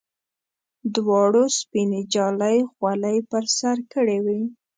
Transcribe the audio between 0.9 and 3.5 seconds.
دواړو سپینې جالۍ خولۍ پر